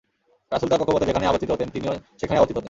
[0.51, 2.59] রাসূল তাঁর কক্ষপথে যেখানেই আবর্তিত হতেন তিনিও সেখানেই আবর্তিত হতেন।